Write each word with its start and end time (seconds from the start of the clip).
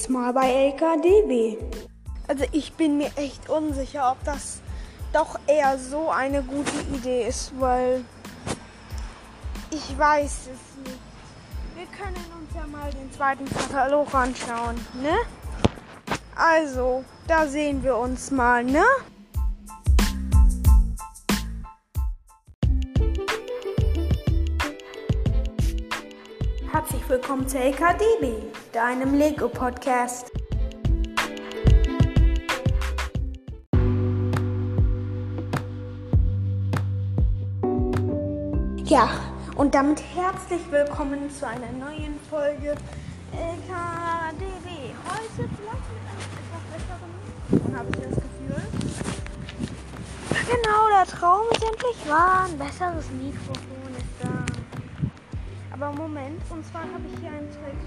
Diesmal 0.00 0.32
bei 0.32 0.50
LKDB. 0.50 1.58
Also 2.26 2.46
ich 2.52 2.72
bin 2.72 2.96
mir 2.96 3.10
echt 3.16 3.50
unsicher, 3.50 4.12
ob 4.12 4.24
das 4.24 4.62
doch 5.12 5.38
eher 5.46 5.78
so 5.78 6.08
eine 6.08 6.42
gute 6.42 6.80
Idee 6.94 7.28
ist, 7.28 7.52
weil 7.60 8.02
ich 9.70 9.98
weiß 9.98 10.48
es 10.54 10.84
nicht. 10.86 10.98
Wir 11.76 11.86
können 11.88 12.16
uns 12.40 12.50
ja 12.54 12.66
mal 12.66 12.90
den 12.90 13.12
zweiten 13.12 13.44
Katalog 13.44 14.14
anschauen, 14.14 14.76
ne? 15.02 15.16
Also, 16.34 17.04
da 17.26 17.46
sehen 17.46 17.84
wir 17.84 17.98
uns 17.98 18.30
mal, 18.30 18.64
ne? 18.64 18.84
Willkommen 27.10 27.48
zu 27.48 27.58
LKDB, 27.58 28.34
deinem 28.72 29.14
Lego-Podcast. 29.14 30.30
Ja, 38.84 39.10
und 39.56 39.74
damit 39.74 40.00
herzlich 40.14 40.60
willkommen 40.70 41.28
zu 41.32 41.48
einer 41.48 41.72
neuen 41.72 42.14
Folge 42.30 42.76
LKDB. 43.32 44.94
Heute 45.04 45.48
vielleicht 45.56 45.86
mit 45.90 46.06
einem 46.06 46.22
etwas 46.38 46.62
besseren, 46.70 47.76
habe 47.76 47.88
ich 47.90 47.96
das 47.96 48.14
Gefühl. 48.14 48.62
Genau, 50.46 50.88
der 50.96 51.06
Traum 51.06 51.46
ist 51.50 51.64
endlich 51.64 52.08
wahr. 52.08 52.46
Ein 52.48 52.56
besseres 52.56 53.10
Mikrofon. 53.20 53.69
Aber 55.80 55.96
Moment, 55.96 56.42
und 56.50 56.62
zwar 56.66 56.82
habe 56.82 57.08
ich 57.10 57.18
hier 57.20 57.30
einen 57.30 57.48
Trick. 57.48 57.80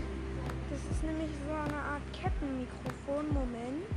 Das 0.71 0.79
ist 0.89 1.03
nämlich 1.03 1.29
so 1.45 1.53
eine 1.53 1.77
Art 1.77 2.01
Kettenmikrofon. 2.11 3.29
Moment. 3.31 3.93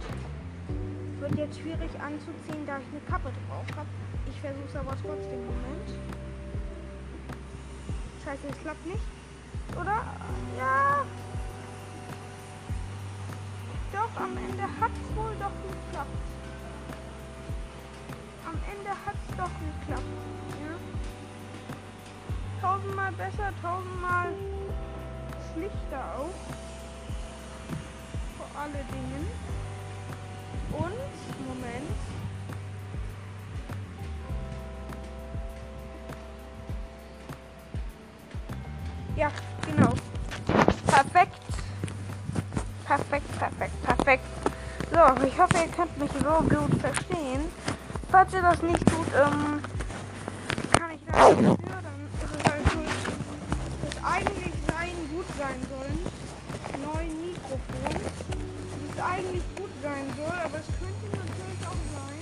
Wird 1.19 1.34
jetzt 1.37 1.59
schwierig 1.59 1.89
anzuziehen, 1.98 2.67
da 2.67 2.77
ich 2.77 2.85
eine 2.93 3.01
Kappe 3.09 3.33
drauf 3.48 3.65
habe. 3.75 3.89
Ich 4.29 4.39
versuche 4.39 4.69
es 4.69 4.77
aber 4.77 4.93
trotzdem. 5.01 5.41
Moment. 5.47 5.89
Scheiße, 8.23 8.48
es 8.51 8.59
klappt 8.61 8.85
nicht. 8.85 9.07
Oder? 9.81 10.05
Ja. 10.59 11.01
Doch, 13.92 14.20
am 14.20 14.37
Ende 14.37 14.63
hat 14.63 14.92
es 14.92 15.17
wohl 15.17 15.33
doch 15.41 15.57
geklappt. 15.65 16.20
Am 18.45 18.61
Ende 18.77 18.91
hat 18.91 19.17
es 19.25 19.37
doch 19.39 19.51
geklappt. 19.57 20.56
Tausendmal 22.67 23.12
besser, 23.12 23.53
tausendmal 23.62 24.27
schlichter 25.53 26.03
auch. 26.19 26.34
Vor 28.36 28.61
alle 28.61 28.83
Dingen. 28.92 29.28
Und, 30.73 31.47
Moment. 31.47 31.91
Ja, 39.14 39.30
genau. 39.64 39.92
Perfekt. 40.89 41.39
Perfekt, 42.84 43.39
perfekt, 43.39 43.83
perfekt. 43.84 44.25
So, 44.91 45.25
ich 45.25 45.39
hoffe, 45.39 45.56
ihr 45.58 45.69
könnt 45.69 45.97
mich 45.98 46.11
so 46.11 46.56
gut 46.56 46.80
verstehen. 46.80 47.45
Falls 48.11 48.33
ihr 48.33 48.42
das 48.42 48.61
nicht 48.62 48.84
tut, 48.86 49.06
ähm, 49.14 49.62
sein 59.83 60.07
soll, 60.17 60.39
aber 60.45 60.59
es 60.59 60.67
könnte 60.79 61.07
natürlich 61.11 61.63
auch 61.67 61.83
sein, 61.92 62.20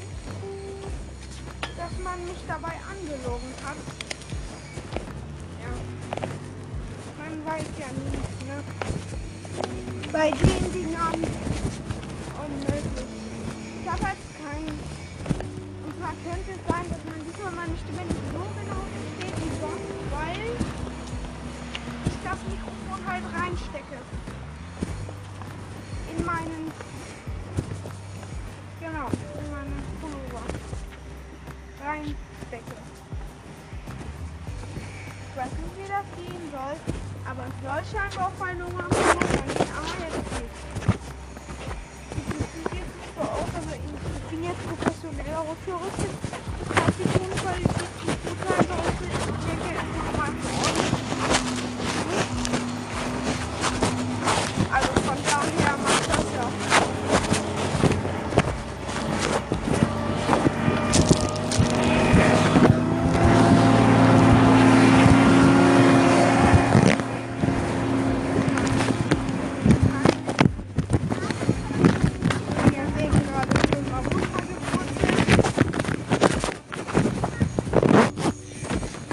dass 1.77 1.93
man 2.03 2.25
mich 2.25 2.41
dabei 2.47 2.75
angelogen 2.89 3.53
hat. 3.65 3.77
Ja. 5.63 5.73
Man 7.19 7.35
weiß 7.47 7.69
ja 7.79 7.89
nie, 7.95 8.19
ne? 8.47 8.57
Bei 10.13 10.31
den 10.31 10.73
Dingern 10.73 11.21
unmöglich. 12.45 13.11
Ich 13.83 13.91
habe 13.91 14.03
halt 14.03 14.23
keinen. 14.43 14.79
Und 15.85 15.93
zwar 15.99 16.15
könnte 16.25 16.51
es 16.55 16.63
sein, 16.69 16.87
dass 16.91 17.03
man 17.05 17.19
diesmal 17.25 17.53
meine 17.53 17.77
Stimme 17.79 18.05
nicht 18.09 18.25
so 18.33 18.43
genau 18.59 18.83
versteht 18.95 19.37
wie 19.43 19.53
sonst, 19.61 19.95
weil 20.11 20.45
ich 22.07 22.19
das 22.25 22.39
Mikrofon 22.51 23.01
halt 23.07 23.25
reinstecke. 23.35 23.99
In 26.17 26.25
meinen. 26.25 26.73
Meinen 29.65 29.97
Pullover. 30.01 30.45
Reinstecke. 31.83 32.77
Ich 35.31 35.37
weiß 35.37 35.53
nicht, 35.53 35.77
wie 35.79 35.89
das 35.89 36.07
gehen 36.17 36.45
soll, 36.53 36.77
aber 37.25 37.43
es 37.49 37.55
soll 37.65 37.83
scheinbar 37.91 38.27
auf 38.29 38.37
meinen 38.39 38.59
Nummer 38.59 38.87
sein. 38.91 39.19
Ah, 39.75 39.95
jetzt 40.05 40.31
geht's. 40.37 40.61
Das 42.09 42.49
sieht 42.55 42.73
jetzt 42.73 42.95
nicht 42.97 43.13
so 43.17 43.23
aus, 43.23 43.51
aber 43.55 43.75
ich 43.75 43.83
ich 44.15 44.25
bin 44.31 44.41
jetzt 44.45 44.63
professionell 44.69 45.35
ausgerüstet. 45.35 46.13
Ich 46.61 46.77
habe 46.77 46.93
die 46.93 47.09
Tonqualität 47.19 47.93
nicht 48.05 48.21
gut 48.25 48.39
sein 48.45 48.65
sollte. 48.69 49.05
Ich 49.05 49.11
denke, 49.47 49.69
es 49.75 49.89
ist 49.97 50.13
mal 50.19 50.33
für 50.43 50.53
euch. 50.65 50.93
Also 54.73 54.93
von 54.93 55.19
daher 55.25 55.75
macht 55.79 56.09
das 56.09 56.27
ja. 56.35 56.47
Wir 72.71 72.85
sehen 72.97 73.13
gerade 73.13 73.57
schon 73.69 73.85
mal 73.91 74.03
runtergewurzelt. 74.03 75.15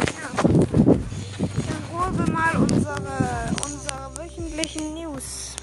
Ja. 0.08 0.28
Dann 1.68 1.84
holen 1.92 2.14
wir 2.18 2.30
mal 2.32 2.54
unsere, 2.58 3.16
unsere 3.64 4.02
wöchentlichen 4.72 4.94
News 4.94 5.56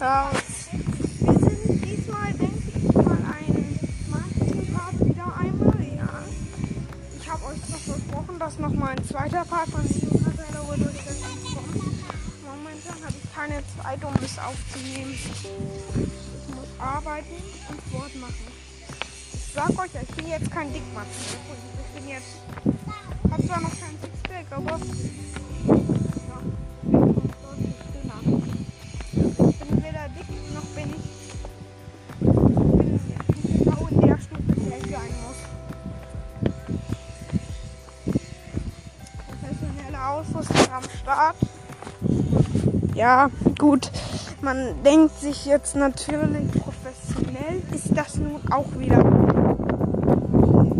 raus. 0.00 0.42
Wir 0.70 1.58
sind 1.58 1.84
diesmal, 1.84 2.32
denke 2.32 2.62
ich 2.74 2.94
mal, 2.94 3.18
ein 3.34 3.78
Marketing-Part 4.10 5.00
wieder 5.00 5.36
einmal. 5.36 5.96
Ja. 5.96 6.08
Ich 7.18 7.30
habe 7.30 7.44
euch 7.46 7.68
noch 7.68 7.78
versprochen, 7.78 8.38
dass 8.38 8.58
noch 8.58 8.72
mal 8.72 8.90
ein 8.90 9.04
zweiter 9.04 9.44
Part 9.44 9.68
von 9.70 9.82
News-Kataloge 9.82 10.78
durchsetzen 10.84 11.44
kommt. 11.54 11.74
Momentan 12.44 13.04
habe 13.04 13.14
ich 13.22 13.34
keine 13.34 13.62
Zeit, 13.82 14.04
um 14.04 14.14
es 14.24 14.38
aufzunehmen. 14.38 15.14
Ich 15.14 16.54
muss 16.54 16.68
arbeiten 16.78 17.42
und 17.68 17.80
Sport 17.88 18.14
machen. 18.16 18.46
Ich 19.32 19.52
sag 19.52 19.70
euch, 19.70 19.90
ich 20.02 20.14
bin 20.14 20.28
jetzt 20.28 20.50
kein 20.50 20.72
Dickmann. 20.72 21.06
Ich 21.08 22.00
bin 22.00 22.08
jetzt. 22.10 22.36
Hab 23.30 23.42
zwar 23.42 23.60
noch 23.60 23.70
kein 23.70 23.96
Sixpack, 24.00 24.46
aber. 24.50 24.78
Ausrüstung 39.96 40.72
am 40.74 40.82
Start. 41.02 41.36
Ja, 42.94 43.30
gut. 43.58 43.90
Man 44.40 44.82
denkt 44.84 45.18
sich 45.20 45.46
jetzt 45.46 45.76
natürlich 45.76 46.50
professionell. 46.52 47.62
Ist 47.74 47.96
das 47.96 48.16
nun 48.16 48.40
auch 48.50 48.66
wieder. 48.78 48.98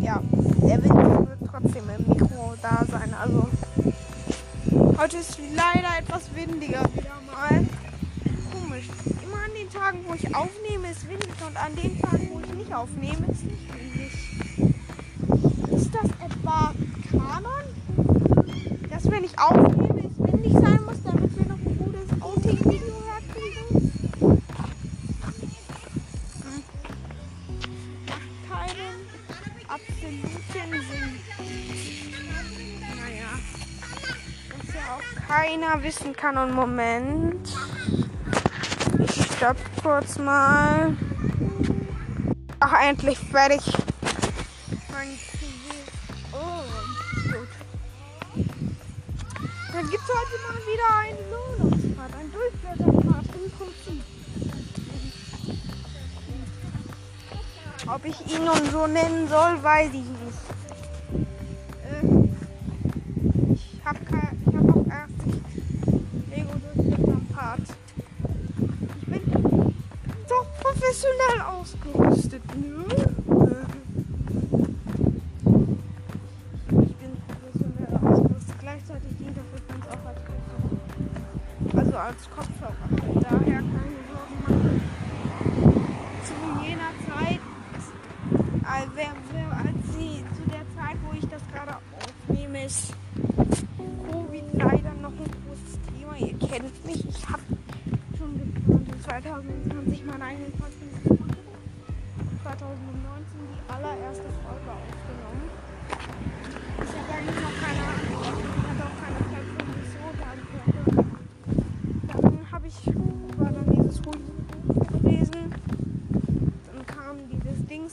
Ja, 0.01 0.21
der 0.63 0.83
Wind 0.83 1.29
wird 1.29 1.51
trotzdem 1.51 1.85
im 1.99 2.09
Mikro 2.09 2.55
da 2.63 2.85
sein. 2.91 3.15
Also. 3.21 3.49
Heute 4.99 5.19
ist 5.19 5.39
leider 5.55 5.99
etwas 5.99 6.35
windiger 6.35 6.83
wieder 6.95 7.21
mal. 7.27 7.67
Komisch. 8.53 8.89
Immer 9.23 9.45
an 9.45 9.53
den 9.55 9.69
Tagen, 9.71 9.99
wo 10.09 10.15
ich 10.15 10.35
aufnehme, 10.35 10.91
ist 10.91 11.07
windig 11.07 11.35
und 11.47 11.57
an 11.57 11.77
den 11.77 12.01
Tagen, 12.01 12.31
wo 12.33 12.41
ich 12.41 12.55
nicht 12.55 12.75
aufnehme, 12.75 13.27
ist 13.31 13.45
nicht 13.45 13.69
windig. 13.75 14.13
Ist 15.71 15.95
das 15.95 16.11
etwa 16.25 16.73
Kanon? 17.11 17.76
Dass 19.07 19.15
wenn 19.15 19.25
ich 19.25 19.39
aufnehme, 19.39 20.01
es 20.01 20.33
windig 20.33 20.53
sein 20.53 20.81
muss, 20.85 21.01
damit 21.05 21.39
wir 21.39 21.47
noch 21.47 21.55
ein 21.55 21.79
gutes 21.79 22.21
Outing-Video 22.21 22.95
herkriegen? 23.07 24.03
Macht 28.09 28.51
keinen 28.51 29.07
absoluten 29.69 30.33
Sinn. 30.51 31.21
Naja. 32.81 33.31
Was 34.57 34.75
ja 34.75 34.81
auch 34.91 35.29
keiner 35.29 35.83
wissen 35.85 36.13
kann 36.17 36.37
und 36.37 36.53
Moment. 36.53 37.57
Ich 38.99 39.23
stopp 39.37 39.59
kurz 39.81 40.19
mal. 40.19 40.97
Ach, 42.59 42.75
endlich 42.83 43.19
fertig. 43.19 43.63
Wieder 50.77 50.99
einen 50.99 51.19
Lohnungspart, 51.31 52.13
ein 52.15 52.33
Durchblätterpart 52.33 53.27
im 53.35 53.51
Prinzip. 53.51 54.03
Ob 57.89 58.05
ich 58.05 58.35
ihn 58.35 58.45
nun 58.45 58.71
so 58.71 58.87
nennen 58.87 59.29
soll, 59.29 59.63
weiß 59.63 59.89
ich 59.89 59.95
nicht. 59.95 60.26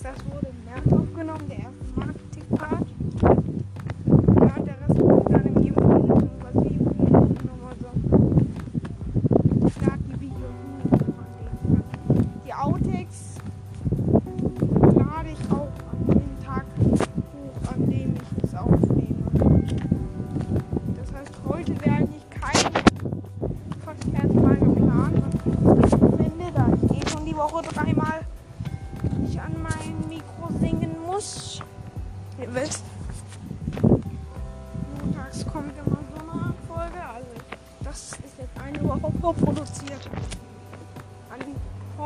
dat 0.01 0.15
wurde 0.25 0.47
ein 0.47 0.91
opgenomen, 0.91 1.49
aufgenommen, 1.49 1.82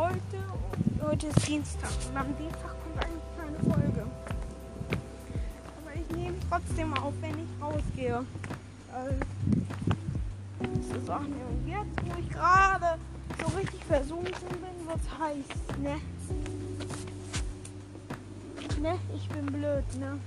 heute, 0.07 1.05
heute 1.05 1.27
ist 1.27 1.47
Dienstag 1.47 1.89
und 2.09 2.17
am 2.17 2.37
Dienstag 2.37 2.75
kommt 2.81 3.03
eigentlich 3.03 3.23
keine 3.37 3.59
Folge. 3.73 4.05
Aber 5.77 5.95
ich 5.95 6.09
nehme 6.15 6.37
trotzdem 6.49 6.93
auf, 6.93 7.13
wenn 7.21 7.31
ich 7.31 7.61
rausgehe. 7.61 8.25
Das 10.59 10.97
ist 10.97 11.09
auch 11.09 11.21
nicht. 11.21 11.41
Und 11.49 11.67
jetzt, 11.67 12.05
wo 12.05 12.19
ich 12.19 12.29
gerade 12.29 12.97
so 13.39 13.57
richtig 13.57 13.83
versunken 13.83 14.33
bin, 14.33 14.87
wird 14.87 15.19
heiß, 15.19 15.79
ne? 15.81 15.99
Ne? 18.81 18.99
Ich 19.15 19.27
bin 19.29 19.45
blöd, 19.47 19.85
ne? 19.99 20.19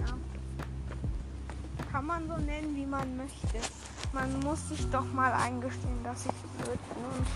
Ja. 0.00 0.14
Kann 1.90 2.06
man 2.06 2.28
so 2.28 2.36
nennen, 2.36 2.74
wie 2.76 2.86
man 2.86 3.16
möchte. 3.16 3.58
Man 4.12 4.40
muss 4.40 4.68
sich 4.68 4.88
doch 4.90 5.04
mal 5.12 5.32
eingestehen, 5.32 6.02
dass 6.04 6.26
ich 6.26 6.64
blöd 6.64 6.78
bin. 6.94 7.04
Und 7.04 7.26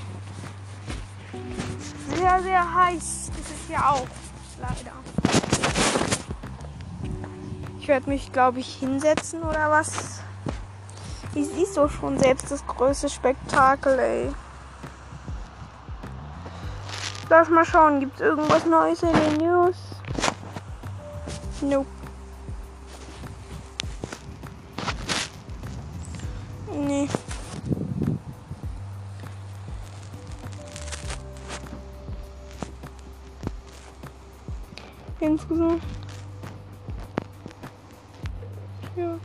sehr, 2.14 2.42
sehr 2.42 2.74
heiß 2.74 2.94
ist 2.94 3.30
es 3.38 3.68
ja 3.68 3.90
auch. 3.90 4.06
Leider. 4.60 4.92
Ich 7.78 7.88
werde 7.88 8.08
mich, 8.08 8.32
glaube 8.32 8.60
ich, 8.60 8.74
hinsetzen 8.74 9.42
oder 9.42 9.70
was. 9.70 10.20
Ich 11.34 11.46
siehst 11.46 11.76
doch 11.76 11.90
schon 11.90 12.18
selbst 12.18 12.50
das 12.50 12.66
größte 12.66 13.08
Spektakel, 13.08 13.98
ey. 13.98 14.32
Lass 17.28 17.48
mal 17.48 17.64
schauen, 17.64 18.00
gibt 18.00 18.16
es 18.16 18.20
irgendwas 18.20 18.66
Neues 18.66 19.02
in 19.02 19.12
den 19.12 19.36
News? 19.36 19.76
Nope. 21.60 21.86
Nee. 26.72 27.08
Insgesamt. 35.20 35.82
Ja. 38.96 39.18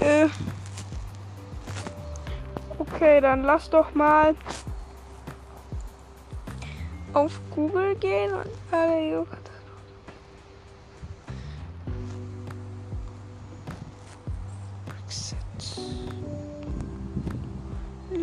Äh. 0.00 0.28
Okay, 2.78 3.20
dann 3.20 3.42
lass 3.44 3.70
doch 3.70 3.94
mal 3.94 4.34
auf 7.14 7.40
Google 7.54 7.94
gehen 7.96 8.34
und 8.34 8.50
alle 8.70 9.24
Brexit. 9.24 9.63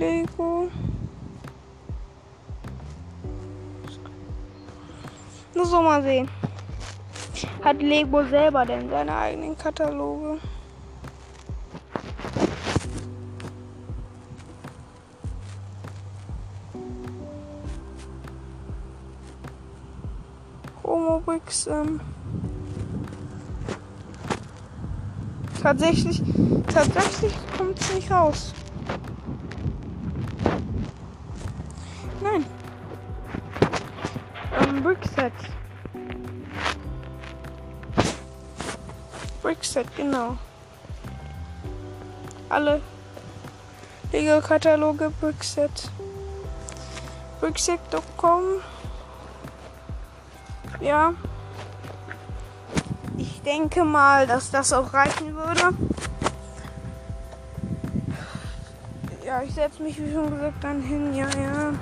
Lego. 0.02 0.68
Nur 5.54 5.66
so 5.68 5.80
mal 5.80 6.02
sehen. 6.02 6.28
Hat 7.64 7.80
Lego 7.80 8.24
selber 8.24 8.66
denn 8.66 8.90
seine 8.90 9.16
eigenen 9.16 9.56
Kataloge? 9.56 10.40
Homobricks. 20.84 21.68
Ähm, 21.68 22.02
tatsächlich, 25.62 26.24
tatsächlich 26.74 27.34
kommt 27.56 27.80
es 27.80 27.94
nicht 27.94 28.10
raus. 28.10 28.52
Ähm, 34.60 34.84
Brickset. 34.84 35.34
Brickset, 39.42 39.96
genau. 39.96 40.38
Alle 42.50 42.82
Lego-Kataloge 44.12 45.10
Brickset. 45.20 45.90
Brickset.com 47.40 48.62
ja. 50.82 51.14
Ich 53.18 53.42
denke 53.44 53.84
mal, 53.84 54.26
dass 54.26 54.52
das 54.52 54.74
auch 54.74 54.94
reichen 54.94 55.36
würde. 55.36 55.76
Ja, 59.24 59.44
ich 59.44 59.54
setze 59.54 59.82
mich, 59.84 59.98
wie 60.04 60.12
schon 60.12 60.32
gesagt, 60.32 60.64
dann 60.64 60.82
hin. 60.82 61.14
Ja, 61.14 61.28
ja. 61.30 61.74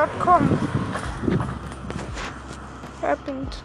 Brickset.com 0.00 0.46
Happened. 3.02 3.56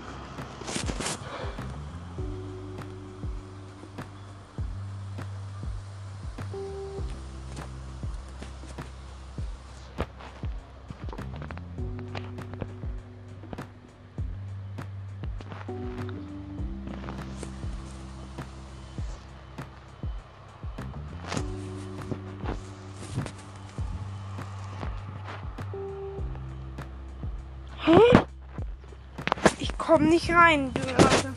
Ich 29.95 30.01
komm 30.01 30.09
nicht 30.09 30.29
rein, 30.29 30.71
Leute. 30.75 31.33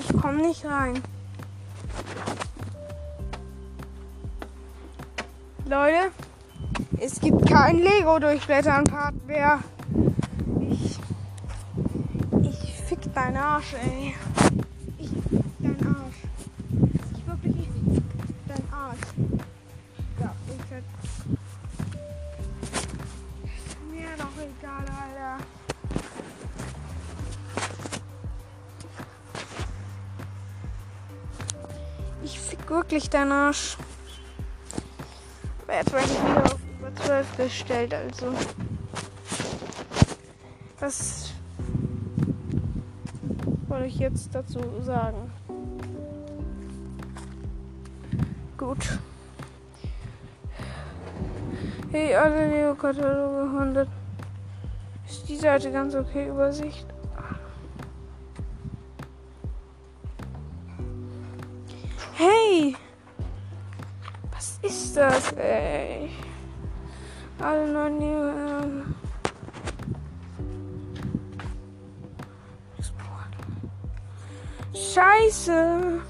Ich 0.00 0.16
komm 0.22 0.36
nicht 0.38 0.64
rein. 0.64 1.02
Leute, 5.66 6.12
es 6.98 7.20
gibt 7.20 7.46
kein 7.46 7.76
Lego 7.76 8.18
durchblättern 8.18 8.84
Part 8.84 9.26
mehr. 9.26 9.58
Ich. 10.60 10.98
Ich 12.40 12.72
fick 12.88 13.14
deinen 13.14 13.36
Arsch, 13.36 13.74
ey. 13.84 14.14
Ich 14.96 15.10
fick 15.10 15.58
deinen 15.60 15.94
Arsch. 15.94 16.16
Ich 17.12 17.26
wirklich 17.26 17.54
ich 17.58 17.68
fick 17.68 18.48
deinen 18.48 18.72
Arsch. 18.72 19.08
Ja, 20.20 20.32
ich. 20.48 20.72
Ist 23.44 23.76
mir 23.92 24.08
doch 24.16 24.32
egal, 24.40 24.86
Alter. 24.86 25.44
Fick 32.66 32.70
wirklich 32.74 33.08
deinen 33.08 33.30
Arsch. 33.30 33.76
Aber 35.62 35.74
jetzt 35.76 35.92
werde 35.92 36.06
ich 36.06 36.20
wieder 36.20 36.44
auf 36.44 36.58
über 36.80 36.94
12 36.96 37.36
gestellt, 37.36 37.94
also. 37.94 38.32
Was 40.80 41.32
soll 43.68 43.82
ich 43.84 43.98
jetzt 43.98 44.34
dazu 44.34 44.58
sagen? 44.82 45.30
Gut. 48.58 48.98
Hey, 51.92 52.16
alle 52.16 52.48
Leo-Kataloge 52.50 53.42
100. 53.42 53.88
Ist 55.08 55.28
die 55.28 55.36
Seite 55.36 55.70
ganz 55.70 55.94
okay? 55.94 56.28
Übersicht. 56.28 56.95
Hey! 62.18 62.74
Was 64.32 64.58
ist 64.62 64.96
das, 64.96 65.32
ey? 65.32 66.08
Alle 67.38 67.70
neuen 67.70 68.00
Leo. 68.00 68.26
Scheiße! 74.72 76.00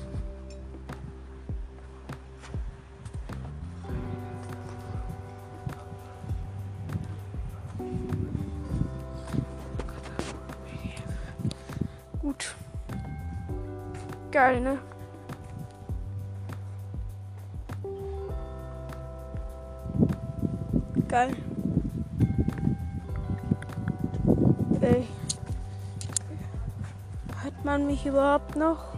Gut. 12.21 12.55
Geil, 14.31 14.61
ne? 14.61 14.79
Ey. 21.17 21.33
Hört 27.43 27.65
man 27.65 27.87
mich 27.87 28.05
überhaupt 28.05 28.55
noch? 28.55 28.96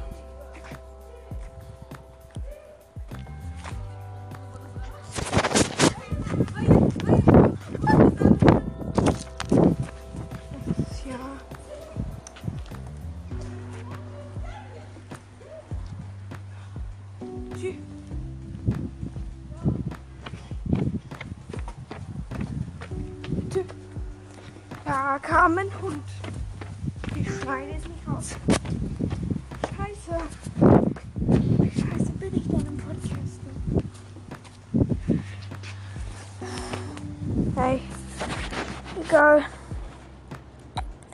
Egal. 39.18 39.42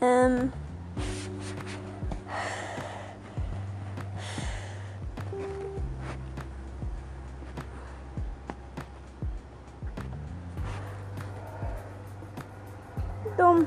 Ähm. 0.03 0.53
Dumm. 13.39 13.67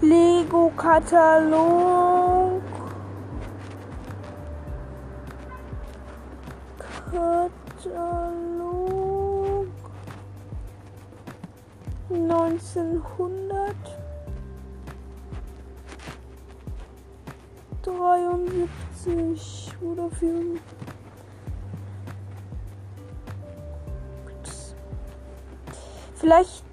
Lego-Katalog. 0.00 2.03
1900. 13.24 13.74
73 17.82 19.72
oder 19.82 20.10
4. 20.10 20.60
Vielleicht 26.14 26.64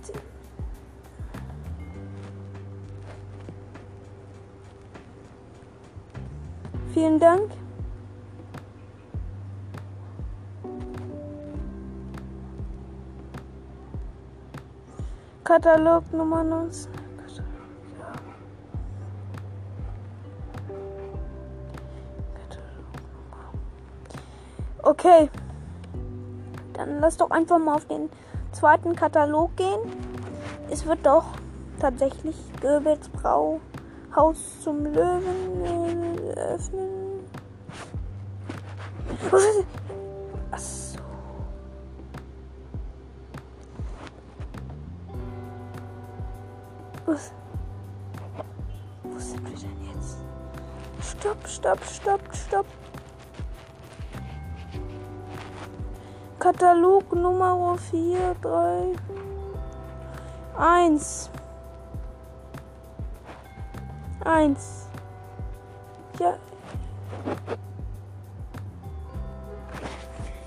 Vielen 6.93 7.20
Dank. 7.20 7.61
Katalog 15.51 16.13
Nummer 16.13 16.46
19. 16.46 16.89
Okay. 24.81 25.29
Dann 26.72 27.01
lass 27.01 27.17
doch 27.17 27.31
einfach 27.31 27.60
mal 27.60 27.75
auf 27.75 27.86
den 27.86 28.10
zweiten 28.53 28.96
Katalog 28.96 29.53
gehen. 29.58 29.81
Es 30.70 30.86
wird 30.86 31.05
doch 31.05 31.25
tatsächlich 31.81 32.38
Goebbels 32.62 33.10
Brauhaus 33.10 34.62
zum 34.63 34.86
Löwen 34.86 35.65
äh, 35.65 36.39
öffnen. 36.39 37.27
Stopp, 51.51 51.84
stopp, 51.84 52.22
stopp. 52.34 52.65
Katalog 56.39 57.13
Nummer 57.13 57.77
4, 57.77 58.36
3, 58.41 58.96
1. 60.58 61.29
1. 64.24 64.88
Ja. 66.20 66.38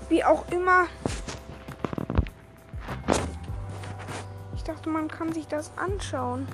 Wie 0.09 0.23
auch 0.23 0.43
immer. 0.49 0.85
Ich 4.55 4.63
dachte, 4.63 4.89
man 4.89 5.07
kann 5.07 5.31
sich 5.31 5.47
das 5.47 5.71
anschauen. 5.77 6.47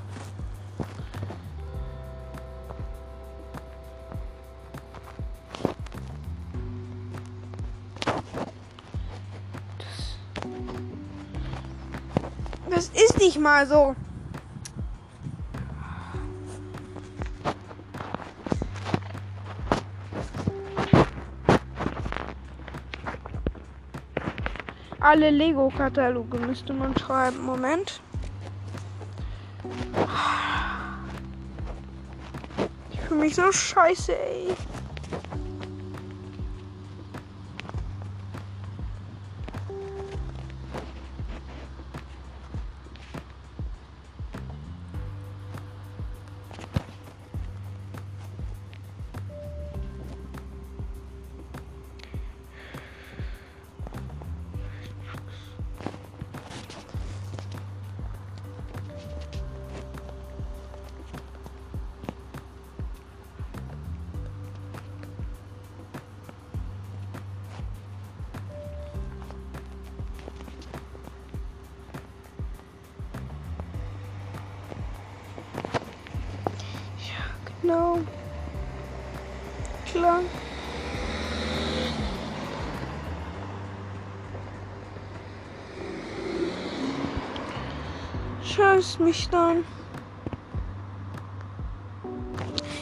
Mal 13.42 13.68
so. 13.68 13.96
alle 25.02 25.30
Lego-Kataloge 25.30 26.38
müsste 26.38 26.74
man 26.74 26.98
schreiben. 26.98 27.44
Moment. 27.44 28.02
Ich 32.92 33.02
fühle 33.02 33.20
mich 33.20 33.36
so 33.36 33.52
scheiße, 33.52 34.18
ey. 34.18 34.56
Scheiß 88.56 89.00
mich 89.00 89.30
dann. 89.30 89.64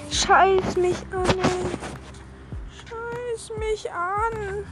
Scheiß 0.09 0.77
mich 0.77 0.97
an. 1.13 1.25
Scheiß 2.71 3.51
mich 3.59 3.91
an. 3.91 4.65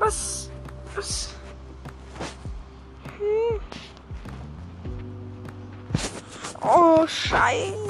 Was? 0.00 0.50
Was? 0.96 1.34
Hm. 3.18 3.60
Oh, 6.62 7.06
Scheiße. 7.06 7.81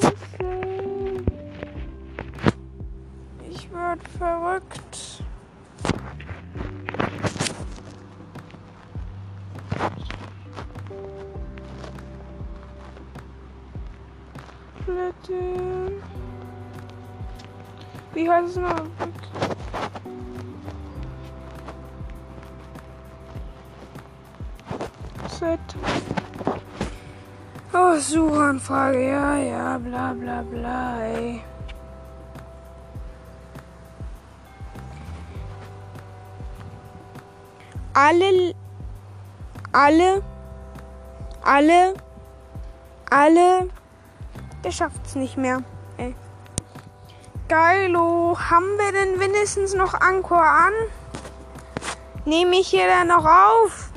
Bitte. 14.87 16.03
Wie 18.14 18.31
heißt 18.31 18.49
es 18.49 18.57
noch? 18.57 18.87
Set. 25.29 25.61
Oh, 27.73 27.97
Suchanfrage, 27.97 29.09
ja, 29.09 29.37
ja, 29.37 29.79
bla 29.79 30.12
bla 30.12 30.42
bla, 30.42 31.01
ey. 31.01 31.42
Alle, 37.95 38.55
alle, 39.73 40.23
alle, 41.45 41.95
alle, 43.11 43.68
der 44.64 44.70
schafft's 44.70 45.14
nicht 45.14 45.37
mehr, 45.37 45.62
ey. 45.96 46.14
Geilo, 47.48 48.38
haben 48.38 48.79
wir 48.79 48.92
denn 48.92 49.20
wenigstens 49.20 49.75
noch 49.75 49.94
Ankor 49.94 50.42
an? 50.42 50.72
Nehme 52.25 52.57
ich 52.57 52.68
hier 52.68 52.87
dann 52.87 53.09
noch 53.09 53.27
auf? 53.27 53.90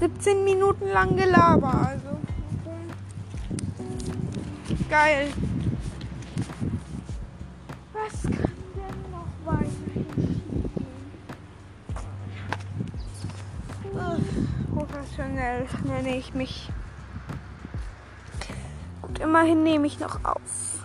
17 0.00 0.44
Minuten 0.44 0.88
lang 0.88 1.16
Gelaber, 1.16 1.88
also. 1.88 2.18
Geil. 4.90 5.32
Was 7.92 8.22
kann 8.22 8.52
denn 8.76 9.10
noch 9.10 9.26
weiterhin 9.44 10.06
schiefgehen? 10.14 10.86
Professionell 14.74 15.66
nenne 15.84 16.16
ich 16.16 16.34
mich. 16.34 16.70
Gut, 19.16 19.24
immerhin 19.24 19.62
nehme 19.62 19.86
ich 19.86 19.98
noch 19.98 20.22
auf. 20.24 20.84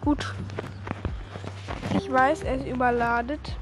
Gut. 0.00 0.34
Ich 1.96 2.10
weiß, 2.10 2.42
er 2.42 2.56
ist 2.56 2.66
überladet. 2.66 3.56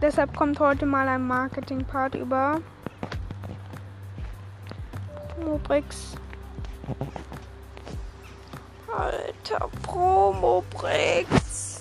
Deshalb 0.00 0.34
kommt 0.34 0.58
heute 0.60 0.86
mal 0.86 1.06
ein 1.08 1.26
Marketing-Part 1.26 2.14
über 2.14 2.62
Promobrix. 5.34 6.16
Alter, 8.96 9.68
Promobrix. 9.82 11.78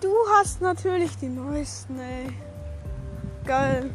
Du 0.00 0.14
hast 0.34 0.60
natürlich 0.60 1.16
die 1.16 1.28
neuesten, 1.28 1.98
ey. 1.98 2.36
Geil. 3.44 3.90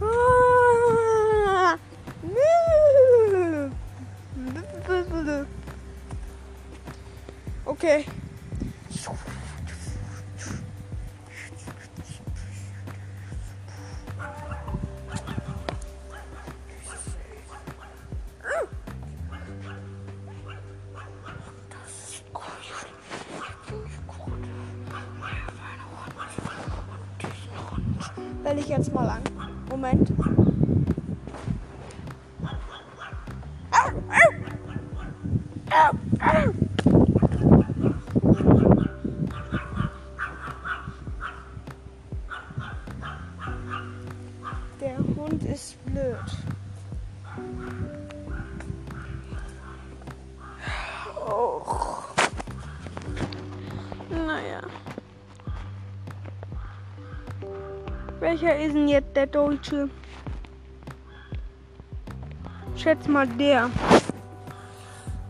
Ah. 0.00 1.78
Okay. 7.64 8.04
Moment. 29.76 29.98
Au, 33.72 33.90
au. 33.90 34.30
Au, 35.72 36.48
au. 36.48 36.53
Welcher 58.44 58.60
ist 58.60 58.74
denn 58.74 58.88
jetzt 58.88 59.16
der 59.16 59.26
Deutsche? 59.26 59.88
Schätz 62.76 63.08
mal 63.08 63.26
der. 63.26 63.70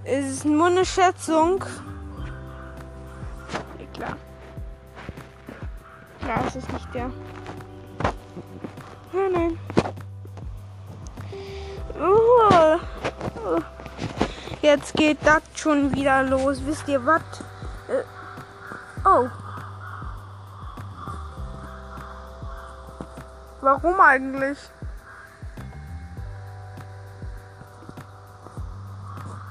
Es 0.02 0.26
ist 0.26 0.44
nur 0.44 0.66
eine 0.66 0.84
Schätzung. 0.84 1.64
Ja, 3.78 3.86
klar. 3.92 4.16
Klar, 6.22 6.44
es 6.48 6.56
ist 6.56 6.72
nicht 6.72 6.92
der. 6.92 7.10
Nein, 9.12 9.32
nein. 9.32 9.58
Uh. 11.96 12.80
Jetzt 14.60 14.92
geht 14.94 15.18
das 15.22 15.42
schon 15.54 15.94
wieder 15.94 16.24
los. 16.24 16.66
Wisst 16.66 16.88
ihr 16.88 17.06
was? 17.06 17.22
Äh, 17.88 18.02
oh. 19.08 19.28
Warum 23.64 23.98
eigentlich? 23.98 24.58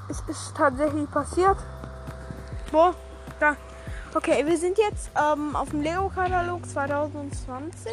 Es 0.08 0.20
ist 0.28 0.56
tatsächlich 0.56 1.10
passiert. 1.10 1.56
Wo? 2.70 2.94
Da. 3.40 3.56
Okay, 4.14 4.46
wir 4.46 4.56
sind 4.56 4.78
jetzt 4.78 5.10
ähm, 5.20 5.56
auf 5.56 5.70
dem 5.70 5.80
Lego-Katalog 5.80 6.64
2020. 6.64 7.90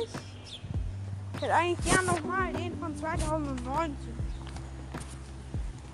Ich 1.34 1.41
hätte 1.41 1.55
eigentlich 1.55 1.91
gern 1.91 2.05
nochmal 2.05 2.53
den 2.53 2.79
von 2.79 2.95
2019. 2.95 3.97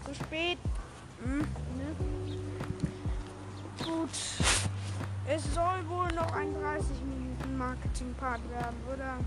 Zu 0.04 0.14
spät. 0.14 0.58
Hm, 1.24 1.40
ne? 1.40 1.96
Gut. 3.82 4.10
Es 5.26 5.54
soll 5.54 5.88
wohl 5.88 6.14
noch 6.14 6.34
ein 6.34 6.54
30 6.54 6.90
Minuten 7.06 7.58
Marketing-Part 7.58 8.42
werden, 8.50 8.76
oder? 8.94 9.20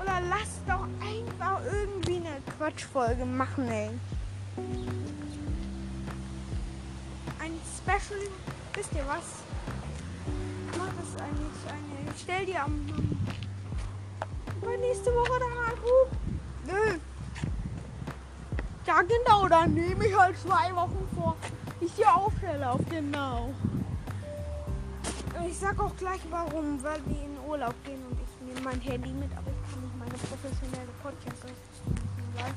Oder 0.00 0.20
lass 0.28 0.60
doch 0.66 0.86
einfach 1.00 1.60
irgendwie 1.64 2.16
eine 2.16 2.40
Quatschfolge 2.56 3.24
machen, 3.24 3.68
ey. 3.68 3.90
Ein 7.38 7.60
Special, 7.76 8.20
wisst 8.74 8.92
ihr 8.94 9.06
was? 9.06 9.42
Mach 10.78 10.86
das 10.86 11.22
eigentlich 11.22 11.62
eine. 11.68 12.10
Ich 12.14 12.22
stell 12.22 12.46
dir 12.46 12.64
am. 12.64 12.86
Bei 14.60 14.76
nächste 14.76 15.10
Woche 15.10 15.38
dann 15.40 15.72
anruf. 15.72 16.08
Nö. 16.66 16.98
Ja, 18.86 19.02
genau, 19.02 19.48
dann 19.48 19.74
nehme 19.74 20.06
ich 20.06 20.18
halt 20.18 20.38
zwei 20.38 20.74
Wochen 20.74 21.08
vor. 21.14 21.36
Ich 21.80 21.92
die 21.94 22.06
aufstelle 22.06 22.70
auf 22.70 22.80
genau. 22.90 23.52
Ich 25.46 25.58
sag 25.58 25.78
auch 25.80 25.94
gleich 25.96 26.20
warum, 26.30 26.82
weil 26.82 27.00
wir 27.06 27.22
in 27.22 27.38
Urlaub 27.46 27.74
gehen 27.84 28.00
und 28.10 28.18
ich 28.18 28.46
nehme 28.46 28.60
mein 28.62 28.80
Handy 28.80 29.12
mit, 29.12 29.30
aber 29.36 29.43
meine 30.14 30.26
professionelle 30.28 30.92
podcast 31.02 31.44
machen. 32.34 32.54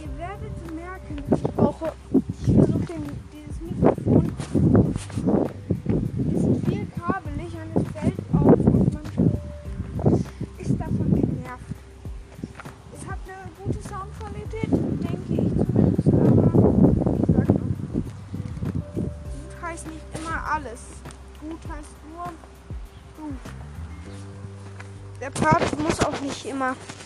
Ihr 0.00 0.18
werdet 0.18 0.74
merken, 0.74 1.22
ich 1.34 1.42
brauche, 1.54 1.92
ich 2.40 2.54
versuche 2.54 2.86
dieses 3.32 3.41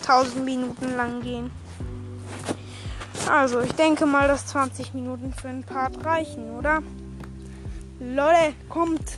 1000 0.07 0.45
Minuten 0.45 0.95
lang 0.95 1.21
gehen. 1.21 1.51
Also, 3.29 3.59
ich 3.59 3.73
denke 3.73 4.05
mal, 4.05 4.27
dass 4.27 4.47
20 4.47 4.93
Minuten 4.93 5.33
für 5.33 5.49
einen 5.49 5.63
Part 5.63 6.05
reichen, 6.05 6.51
oder? 6.51 6.81
Leute, 7.99 8.53
kommt. 8.69 9.17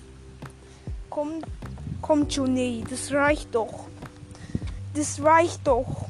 Kommt. 1.10 1.46
Kommt 2.02 2.34
schon, 2.34 2.54
nee, 2.54 2.84
das 2.90 3.12
reicht 3.12 3.54
doch. 3.54 3.86
Das 4.96 5.22
reicht 5.22 5.68
doch. 5.68 6.06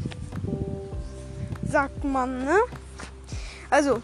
Sagt 1.68 2.04
man, 2.04 2.46
ne? 2.46 2.58
Also, 3.70 4.02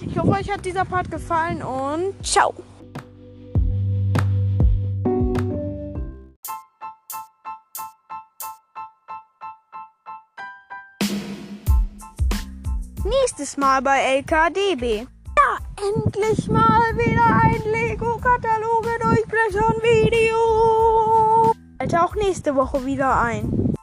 ich 0.00 0.16
hoffe, 0.16 0.30
euch 0.30 0.50
hat 0.50 0.64
dieser 0.64 0.84
Part 0.84 1.10
gefallen 1.10 1.62
und 1.62 2.14
ciao. 2.24 2.54
Mal 13.56 13.82
bei 13.82 13.98
LKDB. 14.16 15.06
Ja, 15.36 15.58
endlich 15.76 16.48
mal 16.48 16.96
wieder 16.96 17.40
ein 17.42 17.62
Lego-Kataloge 17.70 18.98
durchblättern 19.00 19.76
Video. 19.82 21.52
Halte 21.78 22.02
auch 22.02 22.14
nächste 22.14 22.56
Woche 22.56 22.84
wieder 22.86 23.20
ein. 23.20 23.74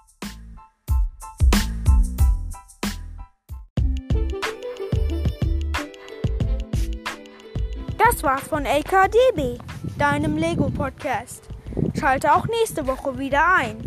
Das 7.97 8.23
war's 8.23 8.47
von 8.47 8.65
LKDB, 8.65 9.59
deinem 9.97 10.37
Lego-Podcast. 10.37 11.43
Schalte 11.99 12.33
auch 12.33 12.47
nächste 12.47 12.87
Woche 12.87 13.19
wieder 13.19 13.45
ein. 13.55 13.77